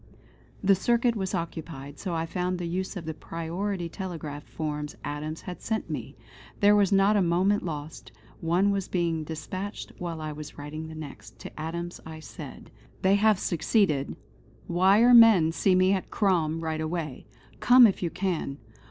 [0.63, 5.41] The circuit was occupied, so I found the use of the priority telegraph forms Adams
[5.41, 6.15] had sent me.
[6.59, 10.95] There was not a moment lost; one was being despatched whilst I was writing the
[10.95, 11.37] next.
[11.41, 12.71] To Adams I said:
[13.03, 14.15] "They have succeeded:
[14.67, 17.27] Wire men see me at Crom right away.
[17.59, 18.57] Come if you can.